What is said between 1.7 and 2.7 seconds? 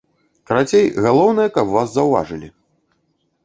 вас заўважылі.